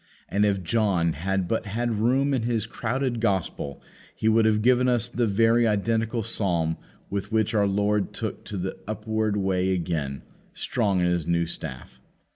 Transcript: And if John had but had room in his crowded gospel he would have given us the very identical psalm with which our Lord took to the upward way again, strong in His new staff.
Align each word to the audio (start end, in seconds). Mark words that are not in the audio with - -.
And 0.27 0.47
if 0.47 0.63
John 0.63 1.13
had 1.13 1.47
but 1.47 1.67
had 1.67 1.99
room 1.99 2.33
in 2.33 2.41
his 2.41 2.65
crowded 2.65 3.19
gospel 3.21 3.83
he 4.15 4.27
would 4.27 4.45
have 4.45 4.63
given 4.63 4.87
us 4.87 5.07
the 5.07 5.27
very 5.27 5.67
identical 5.67 6.23
psalm 6.23 6.77
with 7.11 7.31
which 7.31 7.53
our 7.53 7.67
Lord 7.67 8.11
took 8.11 8.43
to 8.45 8.57
the 8.57 8.79
upward 8.87 9.37
way 9.37 9.73
again, 9.73 10.23
strong 10.53 11.01
in 11.01 11.05
His 11.05 11.27
new 11.27 11.45
staff. 11.45 12.01